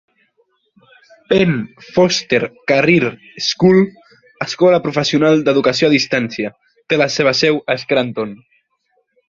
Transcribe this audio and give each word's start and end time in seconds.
Penn 1.29 1.51
Foster 1.97 2.41
Career 2.71 3.05
School, 3.49 3.79
escola 4.47 4.81
professional 4.87 5.45
d'educació 5.49 5.91
a 5.91 5.95
distància, 5.99 6.53
té 6.89 7.03
la 7.03 7.13
seva 7.19 7.39
seu 7.45 7.65
a 7.77 7.81
Scranton. 7.85 8.37